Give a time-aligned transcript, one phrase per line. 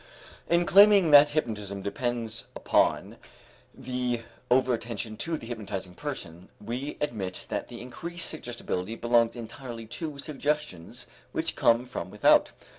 [0.49, 3.17] In claiming that hypnotism depends upon
[3.71, 9.85] the over attention to the hypnotizing person, we admit that the increased suggestibility belongs entirely
[9.85, 12.51] to suggestions which come from without.